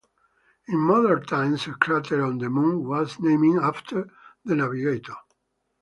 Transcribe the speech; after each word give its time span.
In 0.67 0.79
modern 0.79 1.23
times 1.27 1.67
a 1.67 1.73
crater 1.75 2.25
on 2.25 2.39
the 2.39 2.49
moon 2.49 2.87
was 2.87 3.19
named 3.19 3.59
after 3.61 4.09
the 4.43 4.55
navigator. 4.55 5.13